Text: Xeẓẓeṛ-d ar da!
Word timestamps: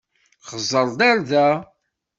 Xeẓẓeṛ-d 0.49 0.99
ar 1.09 1.17
da! 1.29 1.47